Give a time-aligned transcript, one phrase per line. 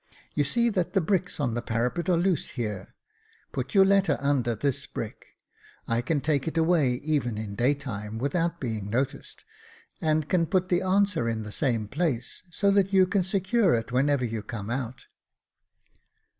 [0.33, 2.95] You see that the bricks on the parapet are loose here.
[3.51, 5.27] Put your letter under this brick—
[5.87, 9.45] I can take it away even in day time, without being noticed,
[10.01, 13.91] and can put the answer in the same place, so that you can secure it
[13.91, 15.05] when you come out."